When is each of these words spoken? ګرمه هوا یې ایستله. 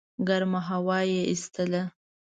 ګرمه 0.27 0.59
هوا 0.69 0.99
یې 1.11 1.19
ایستله. 1.31 1.83